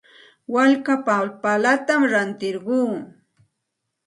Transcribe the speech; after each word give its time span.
Walka 0.53 0.93
papallatam 1.07 2.01
rantirquu. 2.11 2.79